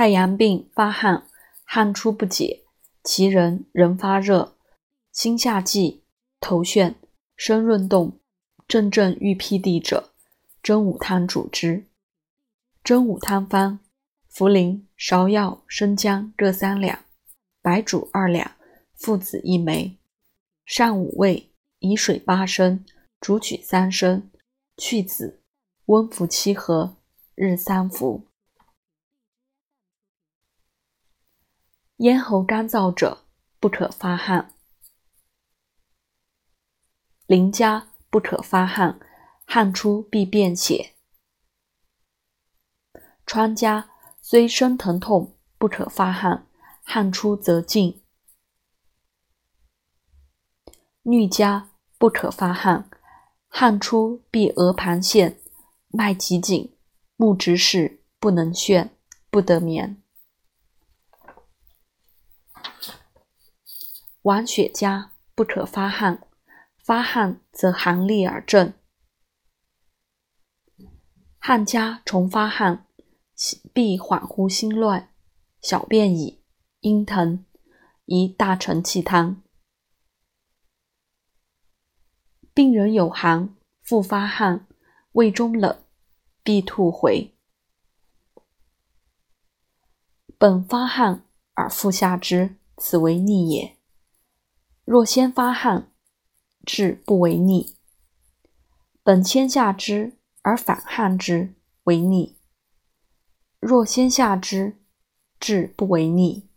[0.00, 1.26] 太阳病发汗，
[1.62, 2.62] 汗出不解，
[3.04, 4.56] 其人人发热，
[5.12, 6.02] 心下悸，
[6.40, 6.94] 头眩，
[7.36, 8.18] 身润动，
[8.66, 10.14] 阵阵欲辟地者，
[10.62, 11.84] 真武汤主之。
[12.82, 13.78] 真武汤方：
[14.32, 17.00] 茯苓、芍药、生姜各三两，
[17.60, 18.52] 白术二两，
[18.94, 19.98] 附子一枚。
[20.64, 22.82] 上五味，以水八升，
[23.20, 24.30] 煮取三升，
[24.78, 25.42] 去子，
[25.84, 26.96] 温服七合，
[27.34, 28.29] 日三服。
[32.00, 33.26] 咽喉干燥者
[33.58, 34.54] 不可发汗。
[37.26, 38.98] 邻家不可发汗，
[39.44, 40.94] 汗出必便血。
[43.26, 43.90] 疮家
[44.22, 46.46] 虽生疼痛，不可发汗，
[46.82, 48.02] 汗出则尽。
[51.04, 52.88] 疟家不可发汗，
[53.46, 55.38] 汗出必额盘陷，
[55.88, 56.74] 脉极紧，
[57.16, 58.88] 目直视，不能眩，
[59.30, 60.02] 不得眠。
[64.22, 66.28] 亡血家不可发汗，
[66.84, 68.74] 发汗则寒栗而震。
[71.38, 72.86] 汗家重发汗，
[73.72, 75.10] 必恍惚心乱，
[75.62, 76.42] 小便已，
[76.80, 77.46] 阴疼，
[78.04, 79.42] 宜大承气汤。
[82.52, 84.66] 病人有寒，复发汗，
[85.12, 85.82] 胃中冷，
[86.42, 87.34] 必吐回。
[90.36, 93.79] 本发汗而复下之，此为逆也。
[94.84, 95.92] 若先发汗，
[96.66, 97.74] 治不为逆；
[99.02, 102.36] 本先下之而反汗之，为逆。
[103.60, 104.78] 若先下之，
[105.38, 106.49] 治不为逆。